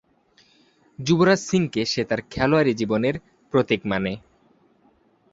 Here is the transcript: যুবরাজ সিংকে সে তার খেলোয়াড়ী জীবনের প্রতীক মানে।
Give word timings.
যুবরাজ 0.99 1.39
সিংকে 1.41 1.81
সে 1.85 2.01
তার 2.03 2.21
খেলোয়াড়ী 2.31 2.73
জীবনের 2.73 3.15
প্রতীক 3.53 3.81
মানে। 3.85 4.13